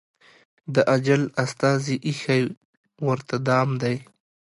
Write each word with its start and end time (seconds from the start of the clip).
د 0.73 0.75
اجل 0.95 1.21
استازي 1.43 1.95
ایښی 2.07 2.41
ورته 3.05 3.35
دام 3.47 3.69
دی 3.81 3.95